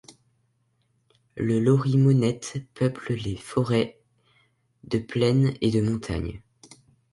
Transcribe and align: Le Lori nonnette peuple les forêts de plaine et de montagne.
Le 1.37 1.59
Lori 1.59 1.95
nonnette 1.95 2.57
peuple 2.73 3.13
les 3.17 3.35
forêts 3.35 3.99
de 4.83 4.97
plaine 4.97 5.53
et 5.61 5.69
de 5.69 5.79
montagne. 5.79 6.41